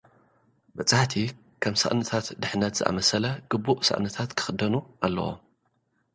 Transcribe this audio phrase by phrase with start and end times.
[0.75, 1.13] በጻሕቲ፡
[1.63, 4.73] ከም ሳእንታት ድሕነት ዝኣመሰለ ግቡእ ሳእንታት ክኽደኑ
[5.05, 5.39] ኣለዎም።